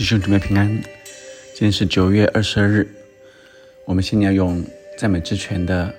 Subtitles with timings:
[0.00, 0.66] 弟兄姊妹平安，
[1.52, 2.88] 今天是九月二十二日，
[3.84, 4.64] 我们先要用
[4.96, 5.94] 赞美之泉的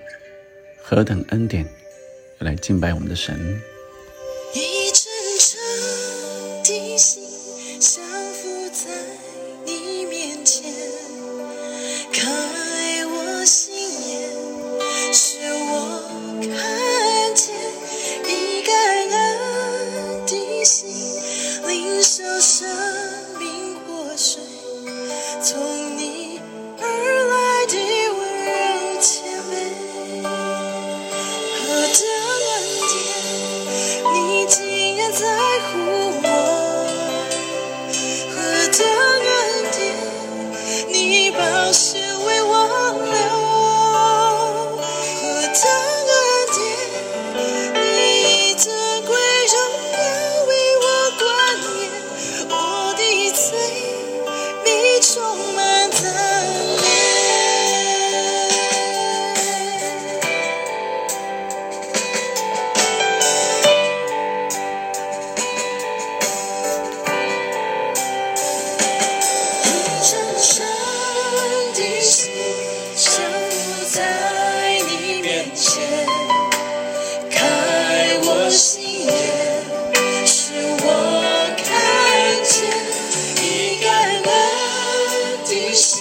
[0.81, 1.63] 何等恩典
[2.39, 3.61] 来敬拜我们的神。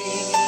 [0.02, 0.39] 的心，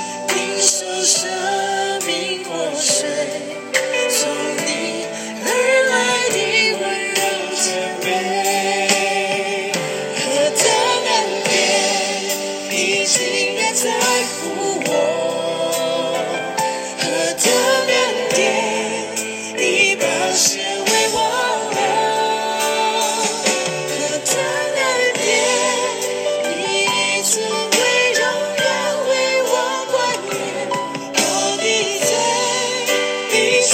[33.62, 33.68] 弟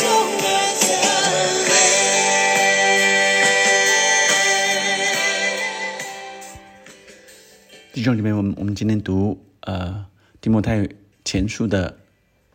[8.02, 10.04] 兄姊妹，我们我们今天读呃
[10.42, 10.86] 提摩太
[11.24, 11.98] 前书的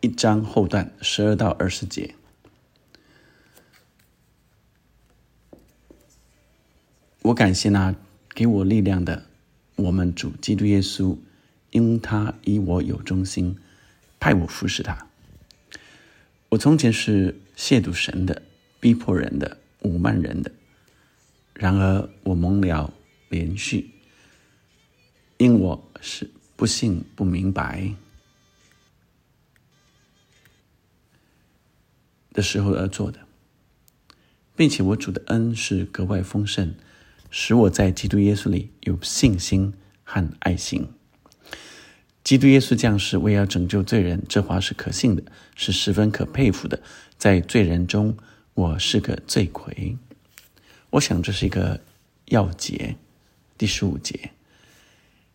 [0.00, 2.14] 一章后段十二到二十节。
[7.22, 7.96] 我感谢那
[8.32, 9.26] 给我力量的
[9.74, 11.18] 我们主基督耶稣，
[11.72, 13.58] 因他以我有忠心，
[14.20, 15.08] 派我服侍他。
[16.54, 18.42] 我从前是亵渎神的、
[18.78, 20.52] 逼迫人的、侮慢人的，
[21.52, 22.94] 然而我蒙了
[23.28, 23.90] 连续，
[25.36, 27.92] 因我是不信不明白
[32.32, 33.26] 的时候而做的，
[34.54, 36.72] 并且我主的恩是格外丰盛，
[37.30, 40.86] 使我在基督耶稣里有信心和爱心。
[42.24, 45.22] 基督耶稣降世为要拯救罪人，这话是可信的，
[45.54, 46.82] 是十分可佩服的。
[47.18, 48.16] 在罪人中，
[48.54, 49.98] 我是个罪魁。
[50.88, 51.82] 我想这是一个
[52.26, 52.96] 要节，
[53.58, 54.30] 第十五节。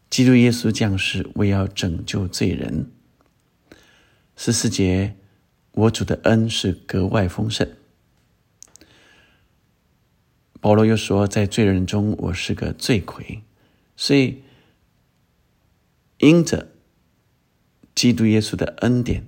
[0.09, 2.89] 基督耶稣降世为要拯救罪人。
[4.35, 5.16] 十四节，
[5.73, 7.69] 我主的恩是格外丰盛。
[10.59, 13.44] 保罗又说，在罪人中我是个罪魁，
[13.95, 14.41] 所以
[16.17, 16.69] 因着
[17.99, 19.27] 基督耶稣的恩典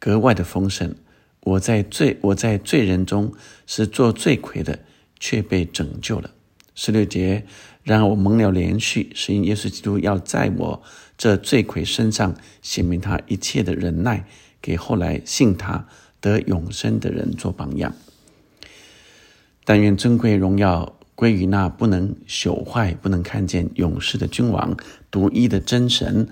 [0.00, 0.96] 格外的丰盛，
[1.42, 3.32] 我在罪我在罪人中
[3.68, 4.80] 是做罪魁的，
[5.20, 6.32] 却被拯救了。
[6.74, 7.46] 十六节，
[7.84, 10.82] 然而我蒙了连续，是因耶稣基督要在我
[11.16, 14.26] 这罪魁身上显明他一切的忍耐，
[14.60, 15.86] 给后来信他
[16.20, 17.94] 得永生的人做榜样。
[19.64, 24.76] 但愿尊贵荣耀归于那不能朽坏、不能看见永世的君王，
[25.12, 26.28] 独一的真神，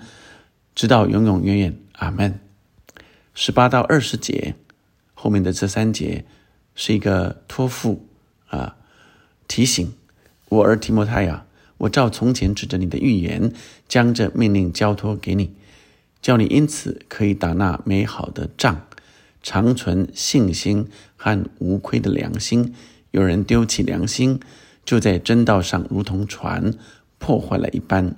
[0.77, 1.75] 直到永永远远。
[1.93, 2.39] 阿门。
[3.33, 4.53] 十八到二十节
[5.15, 6.23] 后面的这三节
[6.75, 8.05] 是一个托付
[8.45, 8.77] 啊
[9.47, 9.91] 提醒。
[10.49, 11.47] 我儿提摩太呀，
[11.79, 13.51] 我照从前指着你的预言，
[13.87, 15.55] 将这命令交托给你，
[16.21, 18.83] 叫你因此可以打那美好的仗，
[19.41, 22.75] 长存信心和无亏的良心。
[23.09, 24.39] 有人丢弃良心，
[24.85, 26.71] 就在真道上如同船
[27.17, 28.15] 破坏了一般。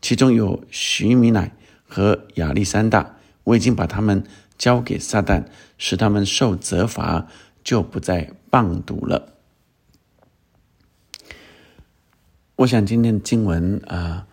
[0.00, 1.52] 其中有徐米乃
[1.92, 4.24] 和亚历山大，我已经把他们
[4.56, 5.44] 交给撒旦，
[5.76, 7.28] 使他们受责罚，
[7.62, 9.34] 就不再谤读了。
[12.56, 14.26] 我想今天的经文啊、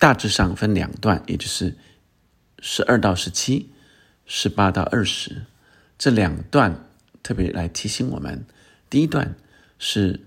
[0.00, 1.76] 大致上分两段，也就是
[2.58, 3.70] 十二到十七、
[4.26, 5.44] 十八到二十
[5.96, 6.84] 这两段，
[7.22, 8.44] 特别来提醒我们。
[8.90, 9.36] 第一段
[9.78, 10.18] 是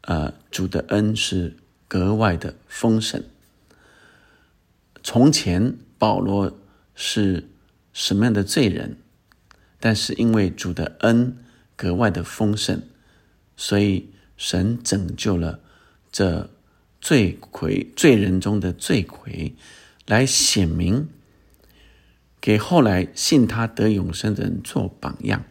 [0.00, 1.56] 呃主的恩是
[1.86, 3.22] 格外的丰盛，
[5.08, 6.58] 从前保罗
[6.96, 7.48] 是
[7.92, 8.96] 什么样的罪人，
[9.78, 11.36] 但是因为主的恩
[11.76, 12.82] 格外的丰盛，
[13.56, 15.60] 所以神拯救了
[16.10, 16.50] 这
[17.00, 19.54] 罪魁罪人中的罪魁，
[20.06, 21.06] 来显明
[22.40, 25.44] 给后来信他得永生的人做榜样。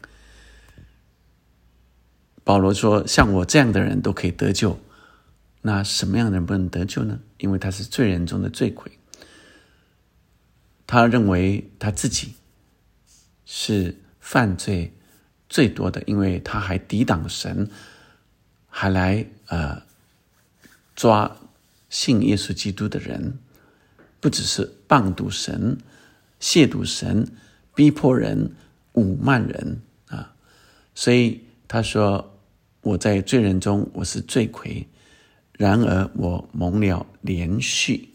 [2.43, 4.77] 保罗说：“像我这样的人都可以得救，
[5.61, 7.21] 那什么样的人不能得救呢？
[7.37, 8.91] 因为他是罪人中的罪魁。
[10.87, 12.33] 他认为他自己
[13.45, 14.93] 是犯罪
[15.49, 17.69] 最多的，因为他还抵挡神，
[18.69, 19.81] 还来呃
[20.95, 21.35] 抓
[21.89, 23.39] 信耶稣基督的人，
[24.19, 25.77] 不只是谤读神、
[26.39, 27.27] 亵渎神、
[27.73, 28.55] 逼迫人、
[28.93, 30.33] 侮慢人啊。
[30.93, 32.31] 所以他说。”
[32.85, 34.85] 我在罪人中，我是罪魁；
[35.53, 38.09] 然而我蒙了连续，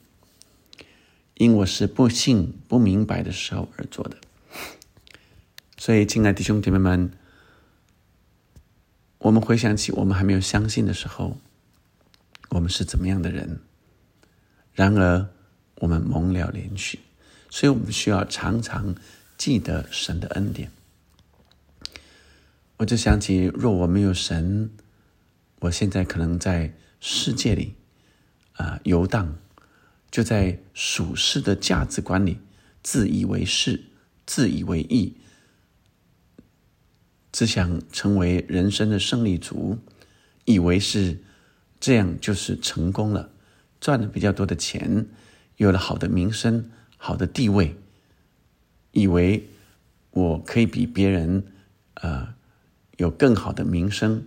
[1.40, 4.18] 因我是不信、不明白的时候而做的。
[5.78, 7.10] 所以，亲爱的弟兄姐妹们，
[9.16, 11.38] 我们回想起我们还没有相信的时候，
[12.50, 13.58] 我们是怎么样的人？
[14.74, 15.30] 然而，
[15.76, 17.00] 我们蒙了连续，
[17.48, 18.94] 所以我们需要常常
[19.38, 20.70] 记得神的恩典。
[22.76, 24.70] 我就想起，若我没有神，
[25.60, 27.76] 我现在可能在世界里
[28.52, 29.38] 啊游荡，
[30.10, 32.38] 就在属世的价值观里
[32.82, 33.84] 自以为是、
[34.26, 35.16] 自以为意，
[37.30, 39.78] 只想成为人生的胜利组，
[40.44, 41.18] 以为是
[41.78, 43.30] 这样就是成功了，
[43.80, 45.06] 赚了比较多的钱，
[45.56, 47.76] 有了好的名声、好的地位，
[48.92, 49.48] 以为
[50.10, 51.44] 我可以比别人
[51.94, 52.36] 啊。
[52.96, 54.26] 有更好的名声，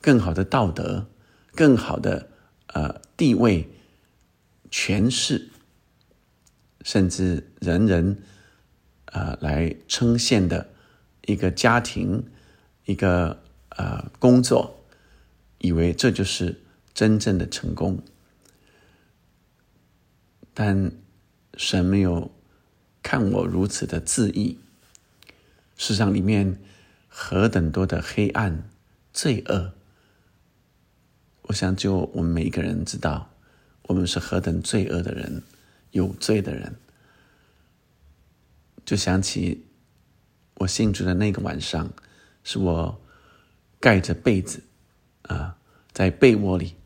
[0.00, 1.06] 更好的道德，
[1.54, 2.28] 更好的
[2.66, 3.70] 呃地位、
[4.70, 5.50] 权势，
[6.82, 8.22] 甚至人人
[9.06, 10.70] 呃来称羡的
[11.26, 12.24] 一个家庭、
[12.84, 14.84] 一个呃工作，
[15.58, 16.60] 以为这就是
[16.94, 18.02] 真正的成功，
[20.54, 20.92] 但
[21.54, 22.30] 神没有
[23.02, 24.58] 看我如此的自意，
[25.76, 26.58] 世上里面。
[27.12, 28.70] 何等多的黑暗、
[29.12, 29.72] 罪恶！
[31.42, 33.29] 我想，就我们每一个人知道，
[33.82, 35.42] 我们是何等罪恶的人，
[35.90, 36.76] 有罪的人。
[38.84, 39.66] 就想起
[40.54, 41.92] 我信主的那个晚上，
[42.42, 43.00] 是我
[43.78, 44.62] 盖着被子
[45.22, 45.56] 啊，
[45.92, 46.76] 在被窝里，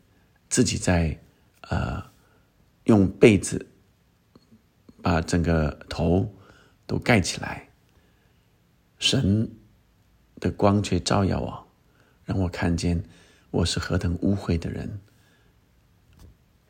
[0.49, 1.19] 自己在
[1.63, 2.13] 啊，
[2.85, 3.67] 用被子
[5.03, 6.35] 把整个头
[6.87, 7.69] 都盖起来，
[8.99, 9.51] 神。
[10.41, 11.67] 的光却照耀我，
[12.25, 13.03] 让我看见
[13.51, 15.01] 我是何等污秽的人，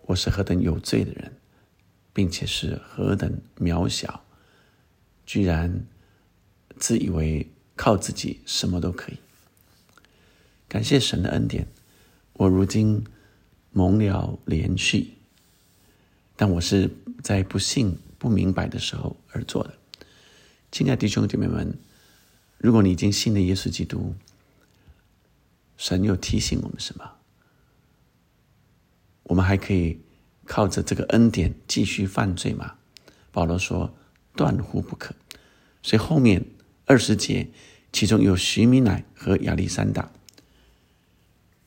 [0.06, 1.32] 我是何等有罪的人，
[2.12, 4.22] 并且是何等渺小，
[5.26, 5.84] 居然
[6.78, 9.18] 自以为靠自己什么都可以。
[10.68, 11.66] 感谢神的恩典，
[12.34, 13.04] 我如今
[13.70, 15.14] 蒙了连续，
[16.36, 16.90] 但我是
[17.22, 19.74] 在不信、不明白的时候而做的。
[20.70, 21.76] 亲爱的弟兄姐妹们。
[22.56, 24.14] 如果你已经信了耶稣基督，
[25.76, 27.13] 神又提醒我们什么？
[29.24, 30.00] 我们还可以
[30.44, 32.74] 靠着这个恩典继续犯罪吗？
[33.32, 33.94] 保罗说
[34.36, 35.14] ：“断乎不可。”
[35.82, 36.46] 所以后面
[36.86, 37.50] 二十节，
[37.92, 40.10] 其中有徐米乃和亚历山大。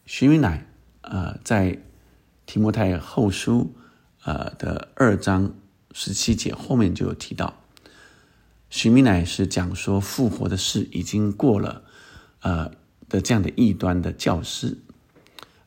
[0.06, 0.66] 徐米乃
[1.02, 1.80] 呃，在
[2.46, 3.76] 提摩太后书
[4.24, 5.54] 呃的二章
[5.92, 7.62] 十七节后面就有提到。
[8.70, 11.84] 徐米乃是讲说复活的事已经过了，
[12.42, 12.72] 呃
[13.08, 14.80] 的这样的异端的教师，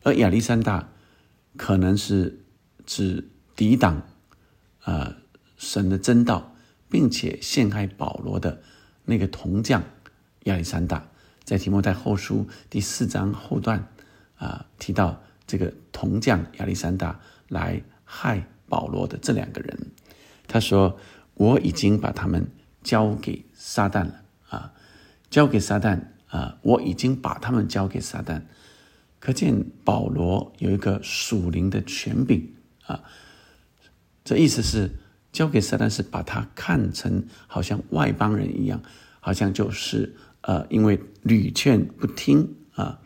[0.03, 0.90] 而亚历山大
[1.61, 2.43] 可能是
[2.87, 4.01] 指抵挡
[4.81, 5.15] 啊
[5.57, 6.55] 神的真道，
[6.89, 8.63] 并且陷害保罗的
[9.05, 9.83] 那个铜匠
[10.45, 11.07] 亚历山大，
[11.43, 13.87] 在提摩太后书第四章后段
[14.37, 19.91] 啊提到这个铜匠亚历山大来害保罗的这两个人，
[20.47, 20.97] 他说
[21.35, 22.49] 我已经把他们。
[22.83, 24.73] 交给撒旦了啊！
[25.29, 26.57] 交给撒旦啊！
[26.63, 28.41] 我已经把他们交给撒旦。
[29.21, 32.53] 可见保罗有一个属灵的权柄
[32.87, 33.03] 啊！
[34.25, 34.89] 这意思是
[35.31, 38.81] 交给撒旦，是把他看成好像外邦人一样，
[39.19, 42.99] 好像就是呃，因为屡劝不听啊，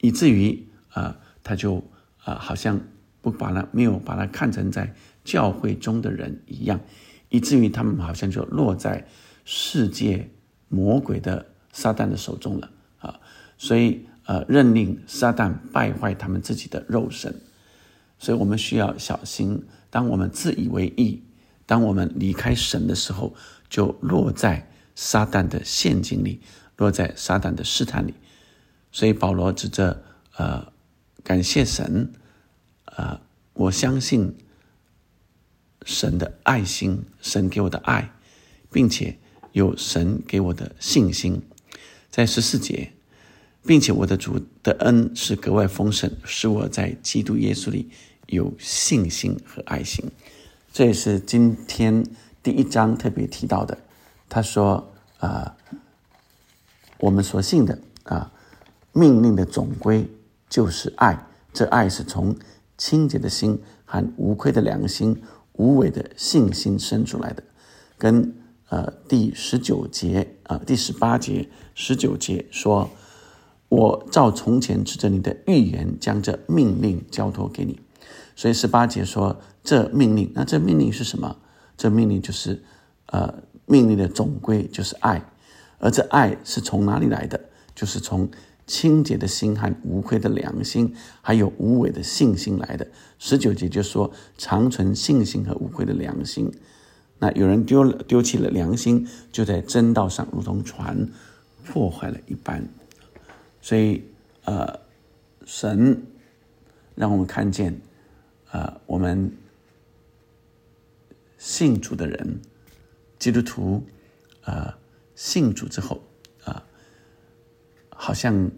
[0.00, 1.82] 以至于啊，他就
[2.22, 2.80] 啊，好像
[3.20, 4.94] 不把他没有把他看成在
[5.24, 6.80] 教会中的人一样。
[7.28, 9.04] 以至于他们好像就落在
[9.44, 10.30] 世界
[10.68, 13.18] 魔鬼的撒旦的手中了啊！
[13.58, 17.34] 所以呃，任令撒旦败坏他们自己的肉身。
[18.18, 21.22] 所以我们需要小心，当我们自以为意，
[21.64, 23.34] 当我们离开神的时候，
[23.68, 26.40] 就落在撒旦的陷阱里，
[26.76, 28.14] 落在撒旦的试探里。
[28.90, 30.02] 所以保罗指着
[30.36, 30.72] 呃，
[31.22, 32.10] 感谢神，
[32.84, 33.20] 呃，
[33.52, 34.34] 我相信
[35.84, 38.10] 神的爱心，神给我的爱，
[38.72, 39.18] 并且
[39.52, 41.42] 有神给我的信心，
[42.10, 42.92] 在十四节，
[43.66, 47.90] 并且我的主的恩是格外丰盛，使我在基督耶稣里
[48.26, 50.04] 有信心和爱心。
[50.72, 52.06] 这也是今天
[52.42, 53.76] 第一章特别提到的。
[54.28, 55.56] 他说：“啊，
[56.98, 58.30] 我们所信的啊，
[58.92, 60.08] 命令的总归
[60.48, 61.26] 就是爱。
[61.52, 62.36] 这爱是从
[62.76, 65.20] 清洁的心和无愧的良心、
[65.54, 67.42] 无伪的信心生出来的。
[67.98, 68.34] 跟
[68.68, 72.88] 呃第十九节啊，第十八节、十九节说
[73.68, 77.80] ：‘我照从前指着你的预言，将这命令交托给你。’
[78.36, 81.38] 所以十八节说。”这命令，那这命令是什么？
[81.76, 82.62] 这命令就是，
[83.06, 85.20] 呃，命令的总归就是爱，
[85.80, 87.40] 而这爱是从哪里来的？
[87.74, 88.30] 就是从
[88.64, 92.86] 清洁的心和无愧的良心，还有无伪的信心来的。
[93.18, 96.48] 十九节就说，长存信心和无愧的良心。
[97.18, 101.08] 那有人丢了丢弃了良心，就在真道上如同船
[101.64, 102.68] 破坏了一般。
[103.66, 104.04] 所以，
[104.44, 104.78] 呃，
[105.44, 106.06] 神
[106.94, 107.80] 让我们看见，
[108.52, 109.36] 呃，我们。
[111.36, 112.40] 信主的人，
[113.18, 113.84] 基督徒，
[114.44, 114.72] 呃，
[115.16, 116.00] 信主之后，
[116.44, 116.64] 啊，
[117.90, 118.50] 好像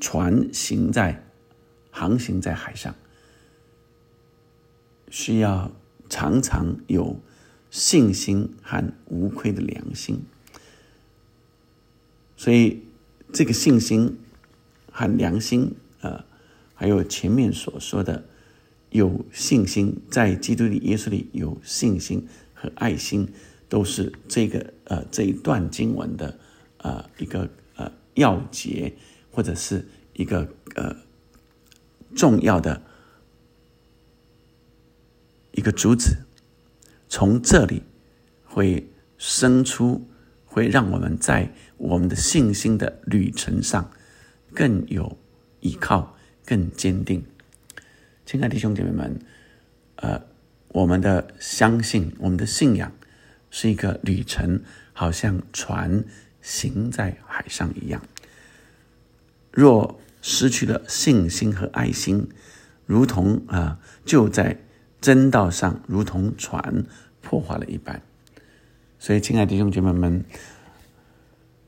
[0.00, 1.22] 船行在
[1.90, 2.94] 航行在海上，
[5.10, 5.70] 需要
[6.08, 7.20] 常常有
[7.70, 10.24] 信心和无愧的良心。
[12.36, 12.82] 所以，
[13.32, 14.18] 这个信心
[14.90, 16.24] 和良心，啊，
[16.74, 18.24] 还有前面所说的。
[18.90, 23.26] 有信心，在基督里、耶稣里有信心和爱心，
[23.66, 26.38] 都是这个呃这一段经文的
[26.76, 28.92] 呃一个呃要节，
[29.30, 30.94] 或者是一个呃
[32.14, 32.82] 重要的
[35.52, 36.18] 一个主旨。
[37.08, 37.82] 从这里
[38.44, 38.86] 会
[39.16, 40.06] 生出，
[40.52, 43.90] 会让我们在我们的信心的旅程上
[44.54, 45.16] 更有
[45.60, 47.24] 依靠，更坚定。
[48.26, 49.18] 亲爱的弟兄姐妹们，
[49.96, 50.20] 呃，
[50.68, 52.92] 我们的相信，我们的信仰
[53.50, 54.60] 是一个旅程，
[54.92, 56.04] 好像船
[56.42, 58.02] 行在海上一样。
[59.50, 62.28] 若失去了信心和爱心，
[62.84, 64.58] 如同啊，就在
[65.00, 66.84] 真道上，如同船
[67.22, 68.02] 破坏了一般。
[69.04, 70.24] 所以，亲爱的弟兄姐妹们，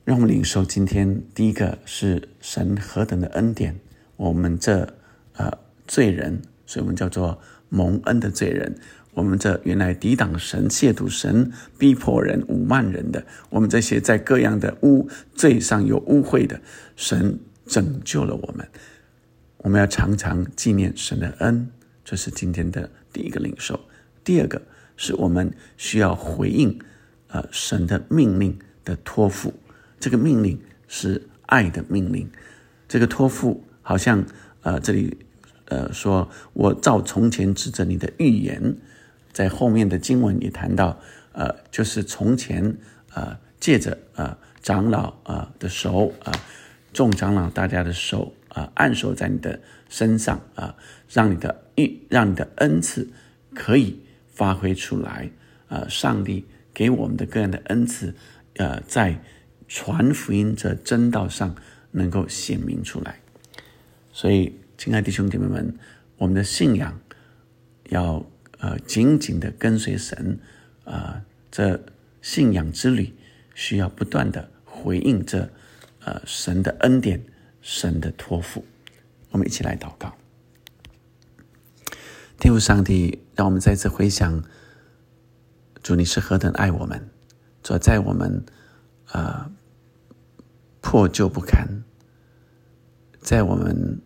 [0.05, 3.77] 让我们领受今天第一个是神何等的恩典，
[4.15, 4.95] 我们这
[5.33, 5.51] 呃。
[5.85, 8.73] 罪人，所以我们叫做蒙恩的罪人。
[9.13, 16.59] 我们这原来抵挡神、亵渎神、逼迫人、侮慢人的，我们这些在各样的污罪上有污秽的，
[16.95, 17.37] 神
[17.67, 18.65] 拯救了我们。
[19.57, 21.69] 我们要常常纪念神的恩，
[22.05, 23.79] 这是今天的第一个领受。
[24.23, 24.59] 第二个
[24.95, 26.79] 是我们需要回应，
[27.27, 29.53] 呃，神的命令的托付。
[29.99, 32.29] 这个命令是爱的命令。
[32.87, 34.25] 这个托付好像，
[34.61, 35.17] 呃，这里。
[35.67, 38.77] 呃，说我照从前指着你的预言，
[39.33, 40.99] 在后面的经文也谈到，
[41.31, 42.77] 呃，就是从前，
[43.15, 46.31] 呃，借着呃长老啊的手啊，
[46.93, 50.75] 众长老大家的手啊，按手在你的身上啊，
[51.09, 53.09] 让你的预，让你的恩赐
[53.55, 55.31] 可以发挥出来
[55.67, 58.13] 啊，上帝给我们的个人的恩赐，
[58.57, 59.19] 呃，在
[59.67, 61.55] 传福音这真道上
[61.89, 63.19] 能够显明出来，
[64.13, 64.59] 所以。
[64.77, 65.73] 亲爱的兄姐妹们，
[66.17, 66.99] 我们的信仰
[67.87, 68.25] 要
[68.59, 70.37] 呃紧紧的跟随神，
[70.83, 71.81] 啊，这
[72.21, 73.13] 信仰之旅
[73.53, 75.49] 需要不断的回应这
[76.03, 77.23] 呃神的恩典、
[77.61, 78.65] 神的托付。
[79.31, 80.13] 我们一起来祷告，
[82.37, 84.43] 天父上帝，让我们再次回想
[85.85, 87.11] 主你是何等爱我们，
[87.61, 88.43] 主在我们
[89.11, 89.51] 啊
[90.81, 91.83] 破旧不堪，
[93.21, 94.01] 在我们。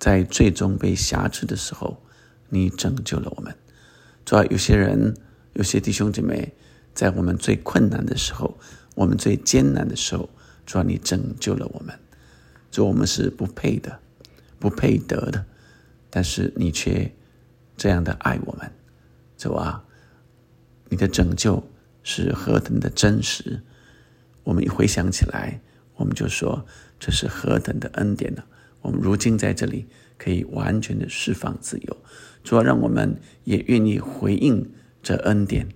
[0.00, 2.02] 在最终被辖制的时候，
[2.48, 3.54] 你拯救了我们。
[4.24, 5.14] 主要有些人，
[5.52, 6.54] 有些弟兄姐妹，
[6.94, 8.58] 在我们最困难的时候，
[8.94, 10.28] 我们最艰难的时候，
[10.64, 11.96] 主要你拯救了我们。
[12.70, 14.00] 主，我们是不配的，
[14.58, 15.44] 不配得的，
[16.08, 17.12] 但是你却
[17.76, 18.72] 这样的爱我们。
[19.36, 19.84] 主啊，
[20.90, 21.64] 你的拯救
[22.02, 23.62] 是何等的真实！
[24.42, 25.60] 我们一回想起来，
[25.94, 26.66] 我们就说
[26.98, 28.42] 这是何等的恩典呢？
[28.82, 29.86] 我们如今在这里
[30.18, 31.96] 可以完全的释放自由，
[32.42, 34.68] 主要让我们也愿意回应
[35.02, 35.68] 这恩典，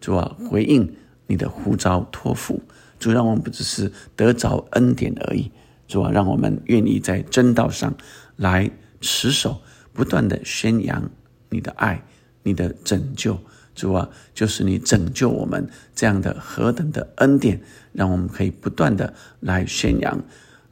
[0.00, 0.94] 主啊，回应
[1.26, 2.62] 你的呼召托付，
[2.98, 5.50] 主让我们不只是得着恩典而已，
[5.88, 7.92] 主啊，让我们愿意在真道上
[8.36, 9.62] 来持守，
[9.92, 11.10] 不断的宣扬
[11.48, 12.04] 你的爱，
[12.44, 13.40] 你的拯救，
[13.74, 17.60] 主啊，就是你拯救我们这样的何等的恩典，
[17.92, 20.22] 让我们可以不断的来宣扬。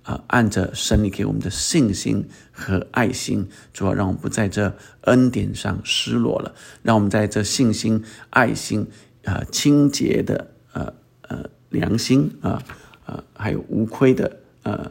[0.03, 8.87] 啊，按着神你给我们的信心和爱心，主要让我们不在这恩典上失落了，让我们在这信心、爱心
[9.27, 10.95] 啊、清洁的呃
[11.29, 12.63] 呃良心啊
[13.05, 14.91] 啊，还有无亏的呃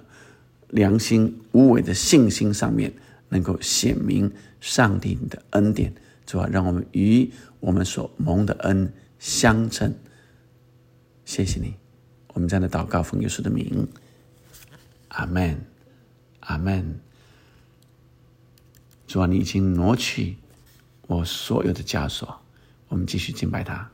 [0.70, 2.94] 良心、无伪的信心上面，
[3.30, 5.92] 能够显明上帝你的恩典，
[6.28, 7.28] 主要让我们与
[7.60, 9.94] 我们所蒙的恩相称。
[11.26, 11.76] 谢谢你，
[12.34, 13.88] 我们这样的祷告奉耶稣的名。
[15.10, 15.60] 阿门，
[16.42, 17.00] 阿门。
[19.08, 20.38] 主啊，你已经挪去
[21.08, 22.42] 我所有的枷锁，
[22.90, 23.90] 我们继续敬拜他。